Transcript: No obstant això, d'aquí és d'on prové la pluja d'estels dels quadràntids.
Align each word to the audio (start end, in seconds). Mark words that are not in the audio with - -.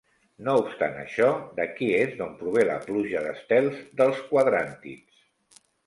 No 0.45 0.53
obstant 0.61 0.95
això, 1.01 1.27
d'aquí 1.59 1.91
és 1.99 2.17
d'on 2.23 2.35
prové 2.41 2.65
la 2.71 2.81
pluja 2.89 3.25
d'estels 3.29 3.87
dels 4.03 4.27
quadràntids. 4.35 5.27